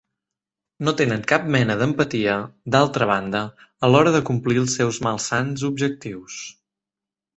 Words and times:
No 0.87 0.93
tenen 1.01 1.25
cap 1.31 1.43
mena 1.55 1.75
d'empatia, 1.81 2.37
d'altra 2.75 3.09
banda, 3.11 3.43
a 3.85 3.91
l'hora 3.93 4.15
de 4.19 4.23
complir 4.31 4.59
els 4.63 4.77
seus 4.81 5.03
malsans 5.09 5.67
objectius. 5.73 6.41